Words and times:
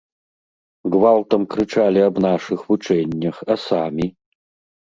Гвалтам 0.95 1.43
крычалі 1.51 2.01
аб 2.09 2.15
нашых 2.27 2.59
вучэннях, 2.73 3.37
а 3.51 3.61
самі? 3.69 4.13